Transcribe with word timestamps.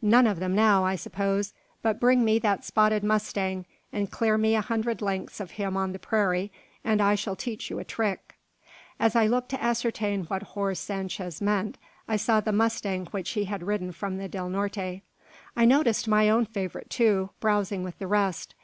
"None 0.00 0.26
of 0.26 0.40
them 0.40 0.54
now, 0.54 0.86
I 0.86 0.96
suppose; 0.96 1.52
but 1.82 2.00
bring 2.00 2.24
me 2.24 2.38
that 2.38 2.64
spotted 2.64 3.04
mustang, 3.04 3.66
and 3.92 4.10
clear 4.10 4.38
me 4.38 4.54
a 4.54 4.62
hundred 4.62 5.02
lengths 5.02 5.38
of 5.38 5.50
him 5.50 5.76
on 5.76 5.92
the 5.92 5.98
prairie, 5.98 6.50
and 6.82 7.02
I 7.02 7.14
shall 7.14 7.36
teach 7.36 7.68
you 7.68 7.78
a 7.78 7.84
trick." 7.84 8.36
As 8.98 9.14
I 9.14 9.26
looked 9.26 9.50
to 9.50 9.62
ascertain 9.62 10.24
what 10.24 10.42
horse 10.54 10.80
Sanchez 10.80 11.42
meant, 11.42 11.76
I 12.08 12.16
saw 12.16 12.40
the 12.40 12.52
mustang 12.52 13.04
which 13.10 13.32
he 13.32 13.44
had 13.44 13.62
ridden 13.66 13.92
from 13.92 14.16
the 14.16 14.28
Del 14.28 14.48
Norte. 14.48 15.02
I 15.58 15.64
noticed 15.66 16.08
my 16.08 16.30
own 16.30 16.46
favourite, 16.46 16.88
too, 16.88 17.28
browsing 17.38 17.84
with 17.84 17.98
the 17.98 18.06
rest. 18.06 18.54